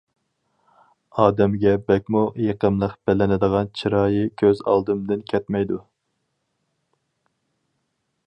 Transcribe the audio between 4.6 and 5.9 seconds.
ئالدىمدىن كەتمەيدۇ.